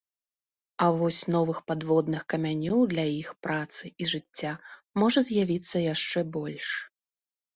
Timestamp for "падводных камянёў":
1.71-2.79